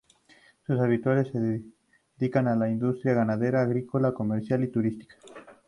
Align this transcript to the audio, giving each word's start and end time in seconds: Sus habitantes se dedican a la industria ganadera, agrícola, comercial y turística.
Sus 0.65 0.79
habitantes 0.79 1.31
se 1.31 1.63
dedican 2.17 2.47
a 2.47 2.55
la 2.55 2.67
industria 2.67 3.13
ganadera, 3.13 3.61
agrícola, 3.61 4.13
comercial 4.15 4.63
y 4.63 4.67
turística. 4.67 5.13